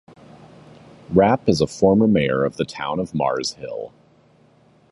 [1.13, 3.93] Rapp is a former Mayor of the town of Mars Hill.